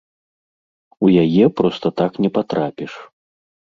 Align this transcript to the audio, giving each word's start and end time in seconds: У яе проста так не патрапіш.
У 1.05 1.13
яе 1.25 1.45
проста 1.61 1.87
так 2.03 2.11
не 2.27 2.35
патрапіш. 2.43 2.93